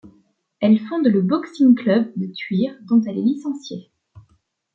[0.61, 3.91] Elle fonde le Boxing Club de Thuir dont elle est licenciée.